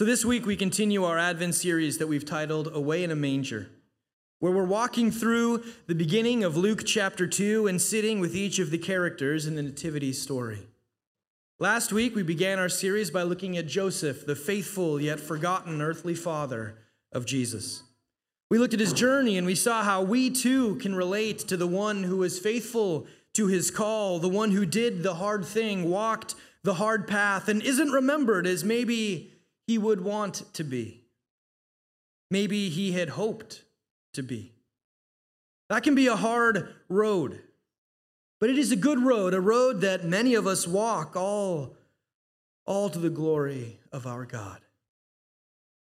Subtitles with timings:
[0.00, 3.68] So, this week we continue our Advent series that we've titled Away in a Manger,
[4.38, 8.70] where we're walking through the beginning of Luke chapter 2 and sitting with each of
[8.70, 10.60] the characters in the Nativity story.
[11.58, 16.14] Last week we began our series by looking at Joseph, the faithful yet forgotten earthly
[16.14, 16.78] father
[17.12, 17.82] of Jesus.
[18.48, 21.66] We looked at his journey and we saw how we too can relate to the
[21.66, 26.36] one who was faithful to his call, the one who did the hard thing, walked
[26.64, 29.30] the hard path, and isn't remembered as maybe
[29.70, 31.00] he would want to be.
[32.28, 33.62] Maybe he had hoped
[34.14, 34.52] to be.
[35.68, 37.40] That can be a hard road,
[38.40, 41.76] but it is a good road, a road that many of us walk all,
[42.66, 44.58] all to the glory of our God.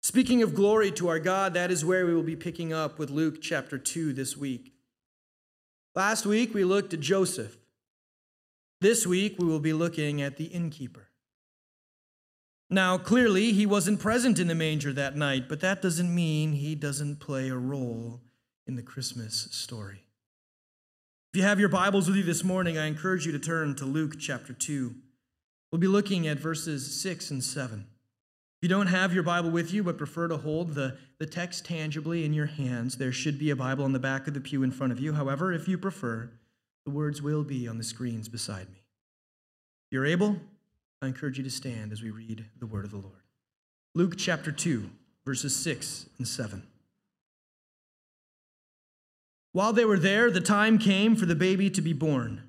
[0.02, 3.10] Speaking of glory to our God, that is where we will be picking up with
[3.10, 4.72] Luke chapter 2 this week.
[5.94, 7.58] Last week we looked at Joseph.
[8.80, 11.10] This week we will be looking at the innkeeper.
[12.74, 16.74] Now, clearly, he wasn't present in the manger that night, but that doesn't mean he
[16.74, 18.20] doesn't play a role
[18.66, 20.06] in the Christmas story.
[21.32, 23.86] If you have your Bibles with you this morning, I encourage you to turn to
[23.86, 24.92] Luke chapter 2.
[25.72, 27.82] We'll be looking at verses 6 and 7.
[27.82, 31.66] If you don't have your Bible with you but prefer to hold the, the text
[31.66, 34.64] tangibly in your hands, there should be a Bible on the back of the pew
[34.64, 35.14] in front of you.
[35.14, 36.32] However, if you prefer,
[36.86, 38.82] the words will be on the screens beside me.
[39.92, 40.40] You're able,
[41.04, 43.24] I encourage you to stand as we read the word of the Lord.
[43.94, 44.90] Luke chapter 2,
[45.26, 46.64] verses 6 and 7.
[49.52, 52.44] While they were there, the time came for the baby to be born,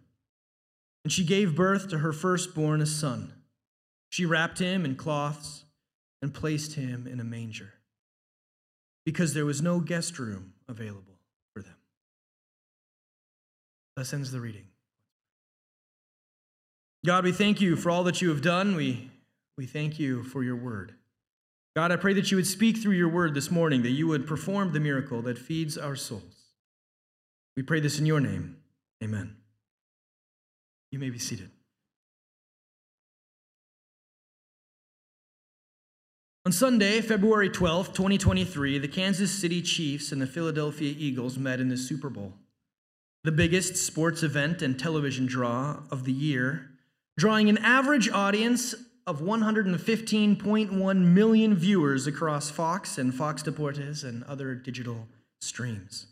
[1.02, 3.32] and she gave birth to her firstborn, a son.
[4.08, 5.64] She wrapped him in cloths
[6.22, 7.72] and placed him in a manger,
[9.04, 11.18] because there was no guest room available
[11.52, 11.74] for them.
[13.96, 14.68] Thus ends the reading.
[17.04, 18.76] God, we thank you for all that you have done.
[18.76, 19.10] We,
[19.58, 20.94] we thank you for your word.
[21.76, 24.26] God, I pray that you would speak through your word this morning, that you would
[24.26, 26.22] perform the miracle that feeds our souls.
[27.56, 28.56] We pray this in your name.
[29.02, 29.36] Amen.
[30.92, 31.50] You may be seated.
[36.46, 41.68] On Sunday, February 12th, 2023, the Kansas City Chiefs and the Philadelphia Eagles met in
[41.68, 42.34] the Super Bowl,
[43.24, 46.70] the biggest sports event and television draw of the year
[47.16, 48.74] drawing an average audience
[49.06, 55.06] of 115.1 million viewers across Fox and Fox Deportes and other digital
[55.40, 56.06] streams.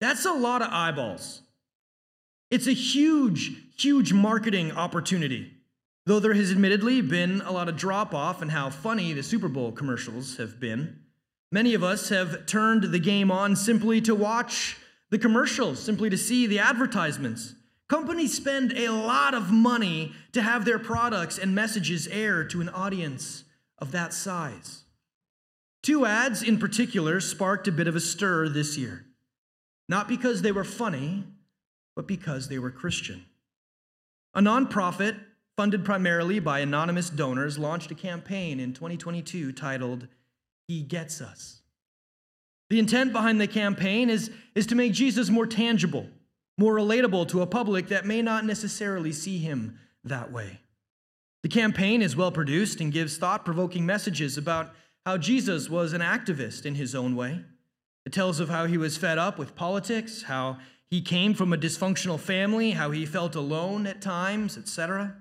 [0.00, 1.42] That's a lot of eyeballs.
[2.50, 5.52] It's a huge, huge marketing opportunity,
[6.04, 9.48] though there has admittedly been a lot of drop off in how funny the Super
[9.48, 11.00] Bowl commercials have been.
[11.52, 14.76] Many of us have turned the game on simply to watch
[15.10, 17.54] the commercials, simply to see the advertisements.
[17.88, 22.68] Companies spend a lot of money to have their products and messages air to an
[22.68, 23.44] audience
[23.78, 24.82] of that size.
[25.82, 29.06] Two ads in particular sparked a bit of a stir this year.
[29.88, 31.24] Not because they were funny,
[31.94, 33.24] but because they were Christian.
[34.34, 35.16] A nonprofit
[35.56, 40.08] funded primarily by anonymous donors launched a campaign in 2022 titled
[40.66, 41.62] He Gets Us.
[42.68, 46.08] The intent behind the campaign is, is to make Jesus more tangible
[46.58, 50.60] more relatable to a public that may not necessarily see him that way.
[51.42, 54.74] The campaign is well produced and gives thought provoking messages about
[55.04, 57.44] how Jesus was an activist in his own way.
[58.04, 60.58] It tells of how he was fed up with politics, how
[60.88, 65.16] he came from a dysfunctional family, how he felt alone at times, etc.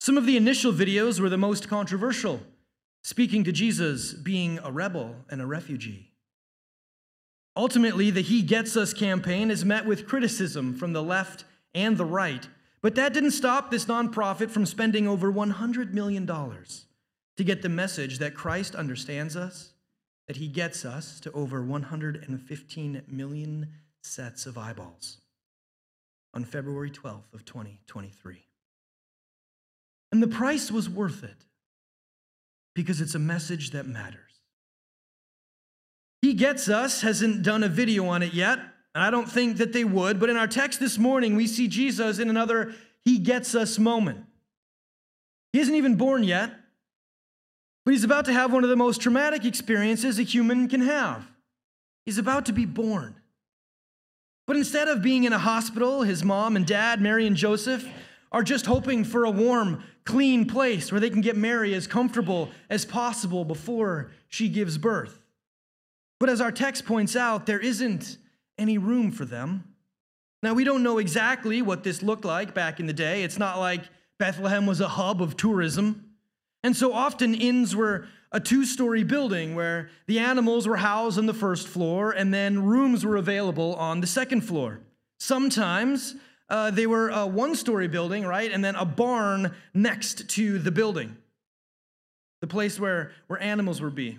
[0.00, 2.40] Some of the initial videos were the most controversial,
[3.02, 6.09] speaking to Jesus being a rebel and a refugee.
[7.56, 11.44] Ultimately, the He Gets Us campaign is met with criticism from the left
[11.74, 12.48] and the right,
[12.80, 18.18] but that didn't stop this nonprofit from spending over $100 million to get the message
[18.18, 19.72] that Christ understands us,
[20.28, 23.68] that He gets us to over 115 million
[24.02, 25.20] sets of eyeballs
[26.32, 28.46] on February 12th of 2023.
[30.12, 31.44] And the price was worth it
[32.74, 34.29] because it's a message that matters.
[36.22, 38.58] He Gets Us hasn't done a video on it yet,
[38.94, 41.68] and I don't think that they would, but in our text this morning, we see
[41.68, 42.74] Jesus in another
[43.04, 44.26] He Gets Us moment.
[45.52, 46.50] He isn't even born yet,
[47.84, 51.26] but he's about to have one of the most traumatic experiences a human can have.
[52.04, 53.16] He's about to be born.
[54.46, 57.88] But instead of being in a hospital, his mom and dad, Mary and Joseph,
[58.32, 62.50] are just hoping for a warm, clean place where they can get Mary as comfortable
[62.68, 65.19] as possible before she gives birth.
[66.20, 68.18] But as our text points out, there isn't
[68.58, 69.64] any room for them.
[70.42, 73.24] Now, we don't know exactly what this looked like back in the day.
[73.24, 73.82] It's not like
[74.18, 76.10] Bethlehem was a hub of tourism.
[76.62, 81.26] And so often inns were a two story building where the animals were housed on
[81.26, 84.80] the first floor and then rooms were available on the second floor.
[85.18, 86.14] Sometimes
[86.48, 88.52] uh, they were a one story building, right?
[88.52, 91.16] And then a barn next to the building,
[92.40, 94.18] the place where, where animals would be.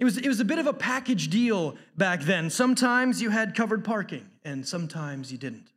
[0.00, 2.50] It was, it was a bit of a package deal back then.
[2.50, 5.70] Sometimes you had covered parking, and sometimes you didn't.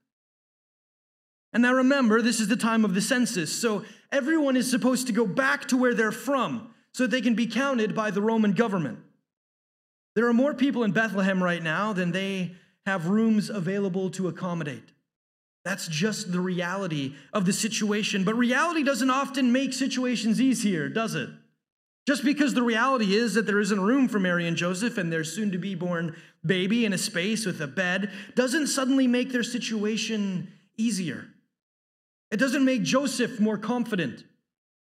[1.54, 5.14] And now remember, this is the time of the census, so everyone is supposed to
[5.14, 9.00] go back to where they're from so they can be counted by the Roman government.
[10.16, 12.56] There are more people in Bethlehem right now than they
[12.88, 14.92] have rooms available to accommodate.
[15.64, 18.24] That's just the reality of the situation.
[18.24, 21.30] But reality doesn't often make situations easier, does it?
[22.08, 25.26] Just because the reality is that there isn't room for Mary and Joseph and their
[25.26, 26.16] soon to be born
[26.46, 31.28] baby in a space with a bed doesn't suddenly make their situation easier.
[32.32, 34.26] It doesn't make Joseph more confident, it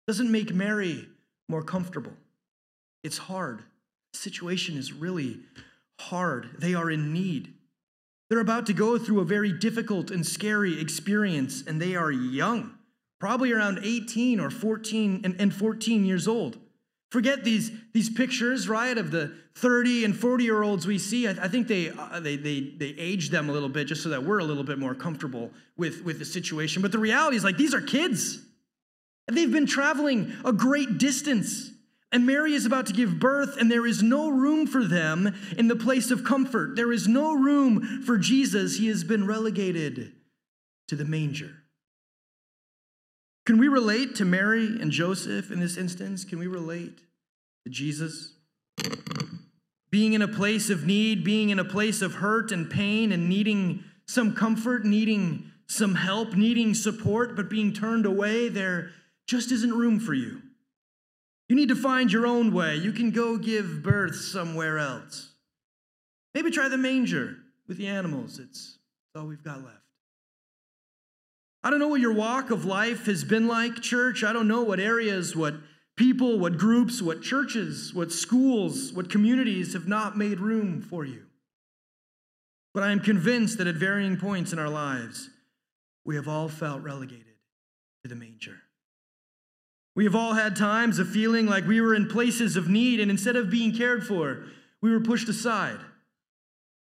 [0.06, 1.06] doesn't make Mary
[1.50, 2.14] more comfortable.
[3.05, 3.62] It's hard.
[4.15, 5.41] The situation is really
[5.99, 6.50] hard.
[6.58, 7.53] They are in need.
[8.31, 12.73] They're about to go through a very difficult and scary experience, and they are young,
[13.20, 16.56] probably around 18 or 14 and 14 years old.
[17.12, 21.29] Forget these, these pictures, right, of the 30 and 40 year olds we see.
[21.29, 24.09] I, I think they, uh, they, they, they age them a little bit just so
[24.09, 26.81] that we're a little bit more comfortable with, with the situation.
[26.81, 28.41] But the reality is, like, these are kids.
[29.31, 31.70] They've been traveling a great distance.
[32.12, 35.69] And Mary is about to give birth, and there is no room for them in
[35.69, 36.76] the place of comfort.
[36.76, 38.79] There is no room for Jesus.
[38.79, 40.15] He has been relegated
[40.88, 41.62] to the manger.
[43.44, 46.25] Can we relate to Mary and Joseph in this instance?
[46.25, 46.99] Can we relate
[47.65, 48.35] to Jesus?
[49.91, 53.29] Being in a place of need, being in a place of hurt and pain, and
[53.29, 58.91] needing some comfort, needing some help, needing support, but being turned away, there
[59.27, 60.41] just isn't room for you.
[61.49, 62.77] You need to find your own way.
[62.77, 65.33] You can go give birth somewhere else.
[66.35, 67.37] Maybe try the manger
[67.69, 68.39] with the animals.
[68.39, 68.79] It's
[69.15, 69.81] all we've got left.
[71.64, 74.25] I don't know what your walk of life has been like, church.
[74.25, 75.55] I don't know what areas, what
[75.97, 81.23] people, what groups, what churches, what schools, what communities have not made room for you.
[82.75, 85.31] But I am convinced that at varying points in our lives,
[86.05, 87.26] we have all felt relegated
[88.03, 88.58] to the manger.
[89.94, 93.11] We have all had times of feeling like we were in places of need, and
[93.11, 94.47] instead of being cared for,
[94.81, 95.79] we were pushed aside.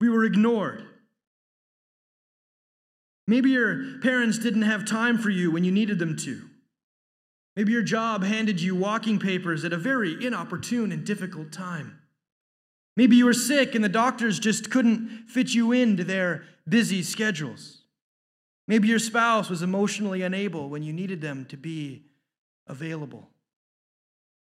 [0.00, 0.84] We were ignored.
[3.28, 6.48] Maybe your parents didn't have time for you when you needed them to.
[7.54, 11.98] Maybe your job handed you walking papers at a very inopportune and difficult time.
[12.96, 17.82] Maybe you were sick and the doctors just couldn't fit you into their busy schedules.
[18.66, 22.06] Maybe your spouse was emotionally unable when you needed them to be
[22.66, 23.28] available.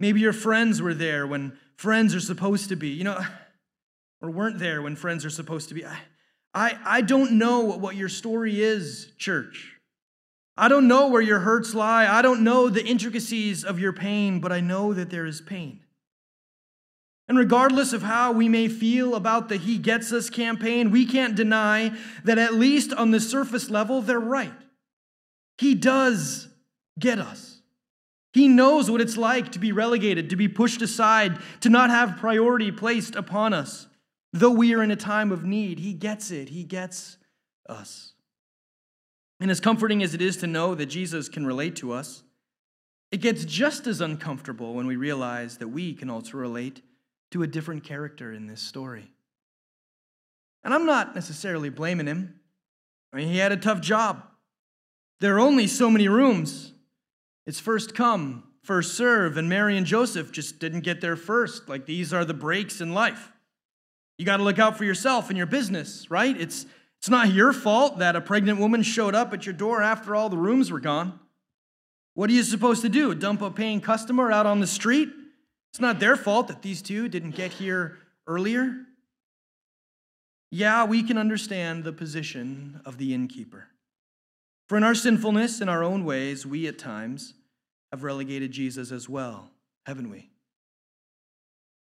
[0.00, 3.20] Maybe your friends were there when friends are supposed to be, you know,
[4.20, 5.86] or weren't there when friends are supposed to be.
[5.86, 5.96] I,
[6.54, 9.72] I, I don't know what your story is, church.
[10.56, 12.06] I don't know where your hurts lie.
[12.06, 15.80] I don't know the intricacies of your pain, but I know that there is pain.
[17.26, 21.34] And regardless of how we may feel about the He Gets Us campaign, we can't
[21.34, 21.92] deny
[22.22, 24.52] that at least on the surface level, they're right.
[25.58, 26.48] He does
[26.98, 27.62] get us.
[28.32, 32.18] He knows what it's like to be relegated, to be pushed aside, to not have
[32.18, 33.86] priority placed upon us.
[34.34, 36.48] Though we are in a time of need, He gets it.
[36.48, 37.18] He gets
[37.68, 38.14] us.
[39.38, 42.24] And as comforting as it is to know that Jesus can relate to us,
[43.12, 46.82] it gets just as uncomfortable when we realize that we can also relate
[47.30, 49.08] to a different character in this story.
[50.64, 52.40] And I'm not necessarily blaming him.
[53.12, 54.24] I mean, he had a tough job.
[55.20, 56.72] There are only so many rooms.
[57.46, 61.68] It's first come, first serve, and Mary and Joseph just didn't get there first.
[61.68, 63.30] Like these are the breaks in life.
[64.18, 66.38] You got to look out for yourself and your business, right?
[66.40, 66.66] It's,
[66.98, 70.28] it's not your fault that a pregnant woman showed up at your door after all
[70.28, 71.18] the rooms were gone.
[72.14, 73.14] What are you supposed to do?
[73.14, 75.08] Dump a paying customer out on the street?
[75.72, 78.76] It's not their fault that these two didn't get here earlier.
[80.52, 83.66] Yeah, we can understand the position of the innkeeper.
[84.68, 87.34] For in our sinfulness, in our own ways, we at times
[87.90, 89.50] have relegated Jesus as well,
[89.84, 90.30] haven't we?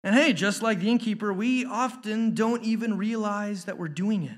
[0.08, 4.38] And hey, just like the innkeeper, we often don't even realize that we're doing it.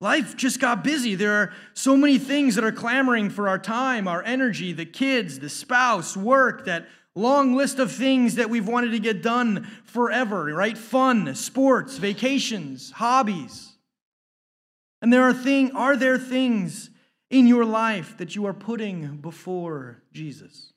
[0.00, 1.14] Life just got busy.
[1.14, 5.40] There are so many things that are clamoring for our time, our energy, the kids,
[5.40, 10.46] the spouse, work, that long list of things that we've wanted to get done forever,
[10.54, 10.78] right?
[10.78, 13.74] Fun, sports, vacations, hobbies.
[15.02, 16.88] And there are thing are there things
[17.28, 20.72] in your life that you are putting before Jesus?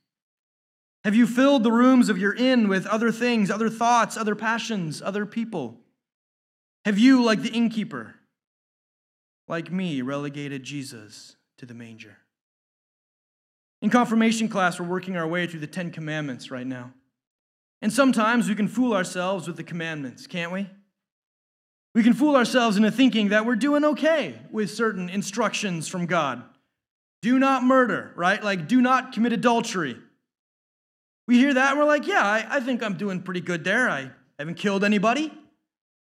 [1.03, 5.01] Have you filled the rooms of your inn with other things, other thoughts, other passions,
[5.01, 5.79] other people?
[6.85, 8.15] Have you, like the innkeeper,
[9.47, 12.17] like me, relegated Jesus to the manger?
[13.81, 16.93] In confirmation class, we're working our way through the Ten Commandments right now.
[17.81, 20.69] And sometimes we can fool ourselves with the commandments, can't we?
[21.95, 26.43] We can fool ourselves into thinking that we're doing okay with certain instructions from God.
[27.23, 28.41] Do not murder, right?
[28.41, 29.97] Like, do not commit adultery.
[31.27, 33.89] We hear that and we're like, yeah, I, I think I'm doing pretty good there.
[33.89, 35.31] I haven't killed anybody,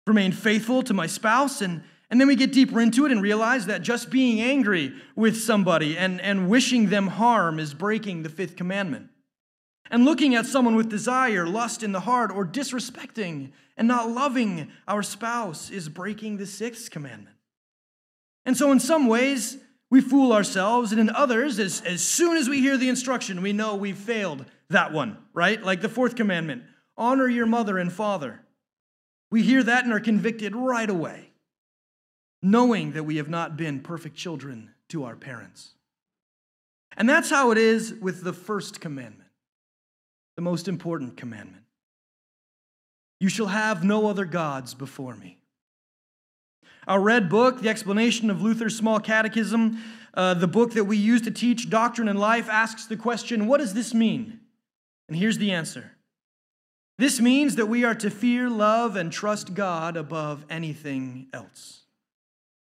[0.05, 3.65] remained faithful to my spouse, and and then we get deeper into it and realize
[3.65, 8.55] that just being angry with somebody and, and wishing them harm is breaking the fifth
[8.55, 9.09] commandment.
[9.91, 14.69] And looking at someone with desire, lust in the heart, or disrespecting and not loving
[14.87, 17.35] our spouse is breaking the sixth commandment.
[18.45, 19.57] And so, in some ways,
[19.89, 23.53] we fool ourselves, and in others, as, as soon as we hear the instruction, we
[23.53, 25.61] know we've failed that one, right?
[25.61, 26.63] Like the fourth commandment
[26.97, 28.41] honor your mother and father.
[29.29, 31.27] We hear that and are convicted right away
[32.41, 35.73] knowing that we have not been perfect children to our parents.
[36.95, 39.29] And that's how it is with the first commandment,
[40.35, 41.63] the most important commandment.
[43.19, 45.39] You shall have no other gods before me.
[46.87, 49.79] Our red book, the explanation of Luther's small catechism,
[50.13, 53.57] uh, the book that we use to teach doctrine and life, asks the question what
[53.57, 54.39] does this mean?
[55.07, 55.91] And here's the answer
[56.97, 61.83] this means that we are to fear, love, and trust God above anything else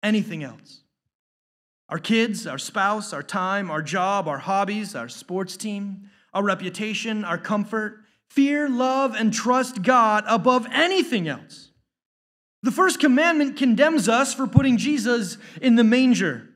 [0.03, 0.81] anything else.
[1.89, 7.25] Our kids, our spouse, our time, our job, our hobbies, our sports team, our reputation,
[7.25, 8.01] our comfort.
[8.29, 11.71] Fear, love, and trust God above anything else.
[12.61, 16.48] The first commandment condemns us for putting Jesus in the manger.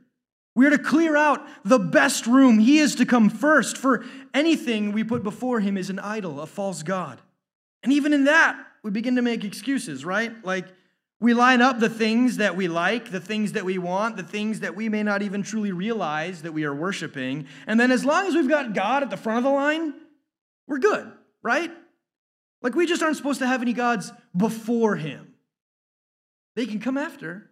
[0.56, 2.60] We are to clear out the best room.
[2.60, 6.46] He is to come first, for anything we put before him is an idol, a
[6.46, 7.22] false God.
[7.82, 10.32] And even in that, we begin to make excuses, right?
[10.46, 10.68] Like,
[11.20, 14.60] we line up the things that we like, the things that we want, the things
[14.60, 17.48] that we may not even truly realize that we are worshiping.
[17.66, 19.94] And then as long as we've got God at the front of the line,
[20.68, 21.10] we're good,
[21.42, 21.72] right?
[22.62, 25.34] Like we just aren't supposed to have any gods before Him.
[26.58, 27.50] They can come after.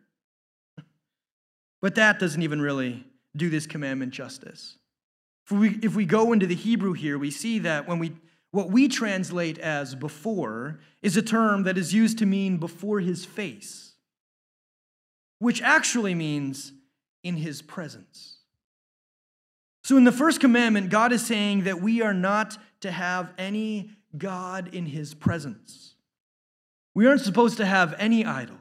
[1.81, 4.77] But that doesn't even really do this commandment justice.
[5.45, 8.13] If we, if we go into the Hebrew here, we see that when we
[8.51, 13.23] what we translate as before is a term that is used to mean before his
[13.23, 13.93] face,
[15.39, 16.73] which actually means
[17.23, 18.39] in his presence.
[19.83, 23.91] So, in the first commandment, God is saying that we are not to have any
[24.17, 25.95] God in his presence.
[26.93, 28.57] We aren't supposed to have any idols.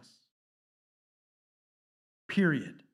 [2.29, 2.85] Period.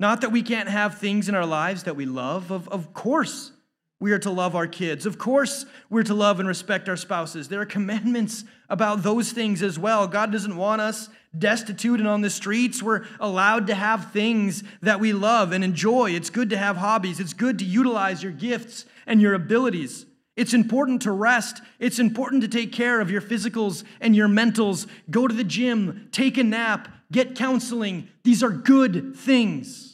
[0.00, 2.50] Not that we can't have things in our lives that we love.
[2.50, 3.52] Of, of course,
[4.00, 5.04] we are to love our kids.
[5.04, 7.48] Of course, we're to love and respect our spouses.
[7.48, 10.08] There are commandments about those things as well.
[10.08, 12.82] God doesn't want us destitute and on the streets.
[12.82, 16.12] We're allowed to have things that we love and enjoy.
[16.12, 20.06] It's good to have hobbies, it's good to utilize your gifts and your abilities.
[20.34, 21.60] It's important to rest.
[21.78, 24.88] It's important to take care of your physicals and your mentals.
[25.10, 28.08] Go to the gym, take a nap, get counseling.
[28.24, 29.89] These are good things.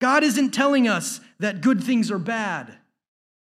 [0.00, 2.74] God isn't telling us that good things are bad.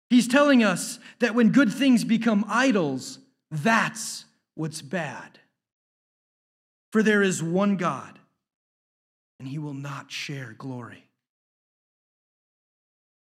[0.10, 3.20] He's telling us that when good things become idols,
[3.52, 4.26] that's
[4.56, 5.40] what's bad.
[6.92, 8.18] For there is one God,
[9.40, 11.04] and he will not share glory.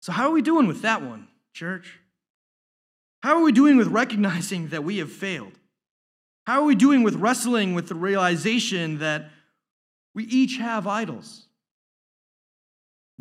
[0.01, 2.00] So, how are we doing with that one, church?
[3.22, 5.54] How are we doing with recognizing that we have failed?
[6.48, 9.30] How are we doing with wrestling with the realization that
[10.16, 11.46] we each have idols?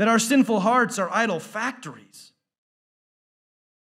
[0.01, 2.33] That our sinful hearts are idol factories?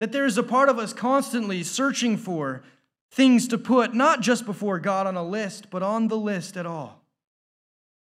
[0.01, 2.63] That there is a part of us constantly searching for
[3.11, 6.65] things to put not just before God on a list, but on the list at
[6.65, 7.05] all.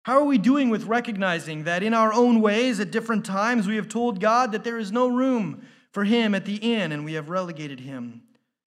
[0.04, 3.78] How are we doing with recognizing that in our own ways at different times we
[3.78, 7.14] have told God that there is no room for him at the inn and we
[7.14, 8.22] have relegated him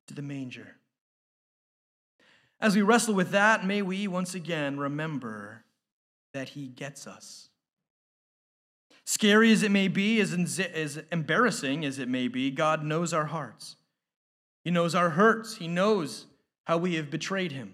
[0.07, 0.77] to the manger?
[2.59, 5.65] As we wrestle with that, may we once again remember
[6.33, 7.48] that he gets us.
[9.11, 13.25] Scary as it may be, as, as embarrassing as it may be, God knows our
[13.25, 13.75] hearts.
[14.63, 15.55] He knows our hurts.
[15.55, 16.27] He knows
[16.65, 17.73] how we have betrayed Him.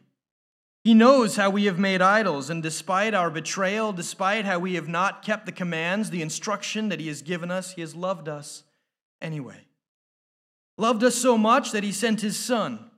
[0.85, 4.87] He knows how we have made idols, and despite our betrayal, despite how we have
[4.87, 8.63] not kept the commands, the instruction that He has given us, He has loved us
[9.21, 9.65] anyway.
[10.77, 12.91] Loved us so much that He sent His Son.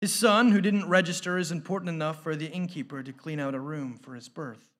[0.00, 3.60] His Son, who didn't register is important enough for the innkeeper to clean out a
[3.60, 4.73] room for His birth.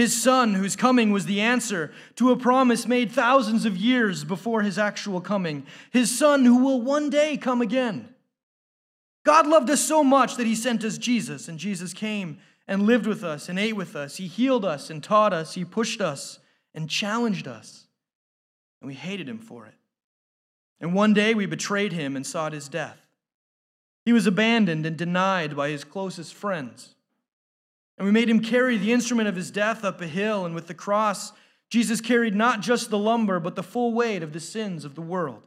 [0.00, 4.62] His son, whose coming was the answer to a promise made thousands of years before
[4.62, 5.66] his actual coming.
[5.90, 8.08] His son, who will one day come again.
[9.26, 13.06] God loved us so much that he sent us Jesus, and Jesus came and lived
[13.06, 14.16] with us and ate with us.
[14.16, 15.52] He healed us and taught us.
[15.52, 16.38] He pushed us
[16.72, 17.86] and challenged us,
[18.80, 19.74] and we hated him for it.
[20.80, 22.96] And one day we betrayed him and sought his death.
[24.06, 26.94] He was abandoned and denied by his closest friends.
[28.00, 30.68] And we made him carry the instrument of his death up a hill, and with
[30.68, 31.32] the cross,
[31.68, 35.02] Jesus carried not just the lumber, but the full weight of the sins of the
[35.02, 35.42] world.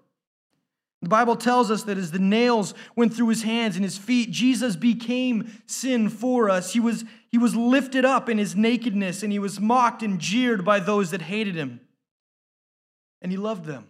[1.01, 4.29] The Bible tells us that as the nails went through his hands and his feet,
[4.29, 6.73] Jesus became sin for us.
[6.73, 10.63] He was, he was lifted up in his nakedness and he was mocked and jeered
[10.63, 11.81] by those that hated him.
[13.19, 13.87] And he loved them.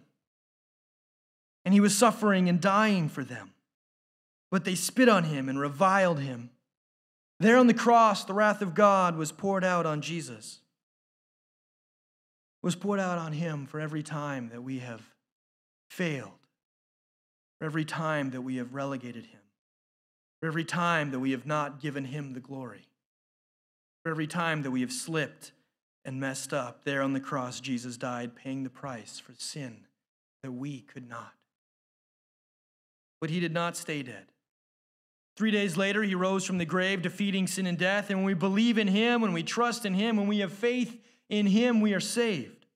[1.66, 3.52] And he was suffering and dying for them.
[4.50, 6.48] But they spit on him and reviled him.
[7.44, 10.60] There on the cross, the wrath of God was poured out on Jesus,
[12.62, 15.02] was poured out on him for every time that we have
[15.90, 16.32] failed
[17.58, 19.40] for every time that we have relegated him,
[20.40, 22.88] for every time that we have not given him the glory,
[24.02, 25.52] for every time that we have slipped
[26.04, 26.84] and messed up.
[26.84, 29.86] There on the cross, Jesus died, paying the price for sin
[30.42, 31.32] that we could not.
[33.20, 34.26] But he did not stay dead.
[35.36, 38.10] Three days later, he rose from the grave, defeating sin and death.
[38.10, 41.00] And when we believe in him, when we trust in him, when we have faith
[41.28, 42.66] in him, we are saved.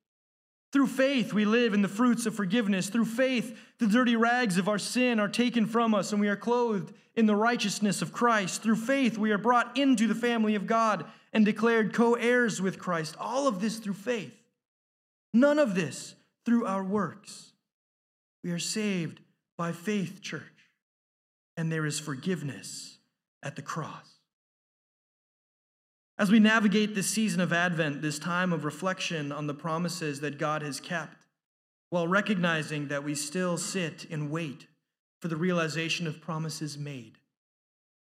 [0.73, 2.91] Through faith, we live in the fruits of forgiveness.
[2.91, 6.37] Through faith, the dirty rags of our sin are taken from us and we are
[6.37, 8.63] clothed in the righteousness of Christ.
[8.63, 12.79] Through faith, we are brought into the family of God and declared co heirs with
[12.79, 13.17] Christ.
[13.19, 14.35] All of this through faith.
[15.33, 17.53] None of this through our works.
[18.45, 19.21] We are saved
[19.57, 20.58] by faith, church,
[21.59, 22.99] and there is forgiveness
[23.43, 24.21] at the cross.
[26.17, 30.39] As we navigate this season of Advent, this time of reflection on the promises that
[30.39, 31.17] God has kept,
[31.91, 34.69] while recognizing that we still sit and wait
[35.21, 37.19] for the realization of promises made,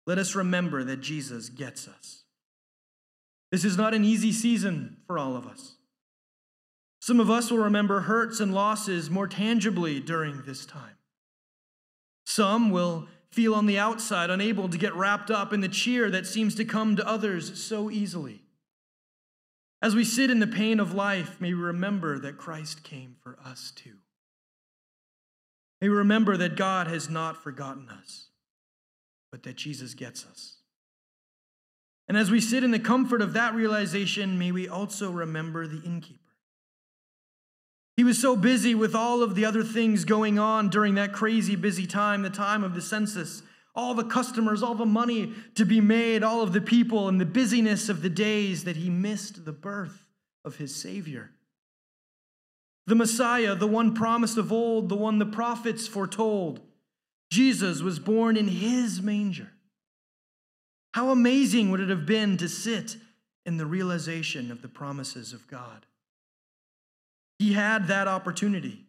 [0.06, 2.24] let us remember that Jesus gets us.
[3.50, 5.76] This is not an easy season for all of us.
[7.00, 10.96] Some of us will remember hurts and losses more tangibly during this time.
[12.26, 16.26] Some will feel on the outside, unable to get wrapped up in the cheer that
[16.26, 18.42] seems to come to others so easily.
[19.80, 23.38] As we sit in the pain of life, may we remember that Christ came for
[23.44, 23.98] us too.
[25.80, 28.28] May we remember that God has not forgotten us,
[29.30, 30.56] but that Jesus gets us.
[32.08, 35.82] And as we sit in the comfort of that realization, may we also remember the
[35.82, 36.17] innkeeper.
[37.98, 41.56] He was so busy with all of the other things going on during that crazy
[41.56, 43.42] busy time, the time of the census,
[43.74, 47.26] all the customers, all the money to be made, all of the people, and the
[47.26, 50.06] busyness of the days that he missed the birth
[50.44, 51.32] of his Savior.
[52.86, 56.60] The Messiah, the one promised of old, the one the prophets foretold.
[57.32, 59.50] Jesus was born in his manger.
[60.92, 62.96] How amazing would it have been to sit
[63.44, 65.84] in the realization of the promises of God?
[67.38, 68.86] He had that opportunity.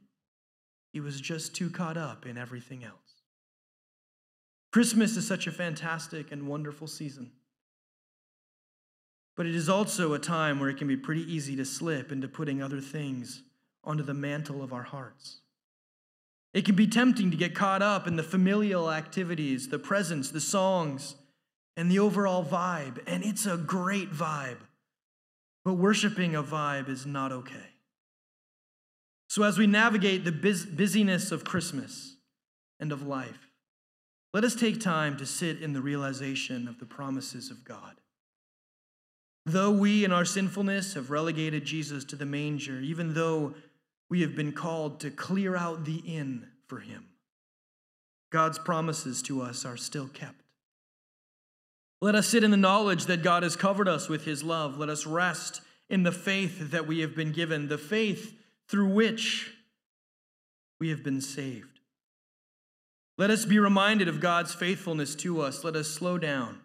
[0.91, 2.95] He was just too caught up in everything else.
[4.71, 7.31] Christmas is such a fantastic and wonderful season.
[9.35, 12.27] But it is also a time where it can be pretty easy to slip into
[12.27, 13.43] putting other things
[13.83, 15.39] onto the mantle of our hearts.
[16.53, 20.41] It can be tempting to get caught up in the familial activities, the presents, the
[20.41, 21.15] songs,
[21.77, 22.99] and the overall vibe.
[23.07, 24.57] And it's a great vibe.
[25.63, 27.78] But worshiping a vibe is not okay.
[29.29, 32.15] So, as we navigate the busyness of Christmas
[32.79, 33.47] and of life,
[34.33, 38.01] let us take time to sit in the realization of the promises of God.
[39.45, 43.53] Though we in our sinfulness have relegated Jesus to the manger, even though
[44.09, 47.05] we have been called to clear out the inn for him,
[48.31, 50.41] God's promises to us are still kept.
[52.01, 54.79] Let us sit in the knowledge that God has covered us with his love.
[54.79, 58.35] Let us rest in the faith that we have been given, the faith
[58.69, 59.51] through which
[60.79, 61.79] we have been saved.
[63.17, 65.63] Let us be reminded of God's faithfulness to us.
[65.63, 66.61] Let us slow down,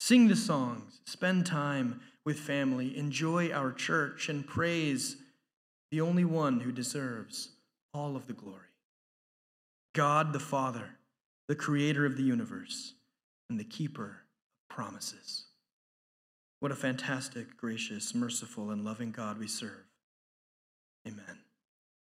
[0.00, 5.16] sing the songs, spend time with family, enjoy our church, and praise
[5.90, 7.50] the only one who deserves
[7.92, 8.58] all of the glory
[9.94, 10.96] God the Father,
[11.46, 12.94] the creator of the universe,
[13.48, 14.22] and the keeper
[14.58, 15.44] of promises.
[16.58, 19.84] What a fantastic, gracious, merciful, and loving God we serve.
[21.06, 21.43] Amen.